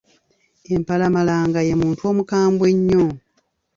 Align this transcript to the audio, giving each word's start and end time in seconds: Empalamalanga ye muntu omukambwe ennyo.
Empalamalanga 0.75 1.59
ye 1.67 1.73
muntu 1.81 2.01
omukambwe 2.11 2.67
ennyo. 2.73 3.05